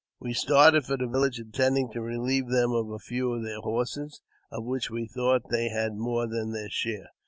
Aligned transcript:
We 0.19 0.33
started 0.33 0.83
for 0.85 0.97
the 0.97 1.05
village, 1.05 1.37
intending 1.39 1.91
to 1.91 2.01
relieve 2.01 2.49
them 2.49 2.71
of 2.71 2.89
a 2.89 2.97
few 2.97 3.31
of 3.35 3.43
their 3.43 3.59
horses, 3.61 4.19
of 4.51 4.63
which 4.65 4.89
we 4.89 5.05
thought 5.05 5.49
they 5.51 5.69
had 5.69 5.93
more 5.93 6.25
than 6.25 6.53
their 6.53 6.71
share. 6.71 7.09